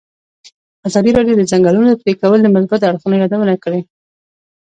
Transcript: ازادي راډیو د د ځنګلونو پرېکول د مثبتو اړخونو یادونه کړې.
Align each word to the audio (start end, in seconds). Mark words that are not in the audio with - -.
ازادي 0.87 1.11
راډیو 1.17 1.37
د 1.37 1.39
د 1.45 1.49
ځنګلونو 1.51 1.99
پرېکول 2.01 2.39
د 2.41 2.47
مثبتو 2.55 2.87
اړخونو 2.89 3.15
یادونه 3.21 3.55
کړې. 3.63 3.81